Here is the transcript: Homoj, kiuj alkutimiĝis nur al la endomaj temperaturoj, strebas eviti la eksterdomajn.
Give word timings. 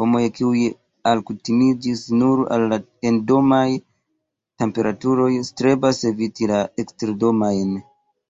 Homoj, 0.00 0.20
kiuj 0.36 0.60
alkutimiĝis 1.10 2.06
nur 2.22 2.42
al 2.58 2.64
la 2.72 2.80
endomaj 3.12 3.62
temperaturoj, 4.64 5.32
strebas 5.54 6.04
eviti 6.14 6.54
la 6.56 6.68
eksterdomajn. 6.86 7.82